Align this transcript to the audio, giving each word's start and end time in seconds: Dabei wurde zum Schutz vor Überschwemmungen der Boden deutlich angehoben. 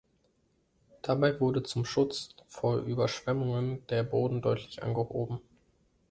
Dabei 1.03 1.39
wurde 1.39 1.61
zum 1.61 1.85
Schutz 1.85 2.29
vor 2.47 2.79
Überschwemmungen 2.79 3.85
der 3.85 4.01
Boden 4.01 4.41
deutlich 4.41 4.81
angehoben. 4.81 5.39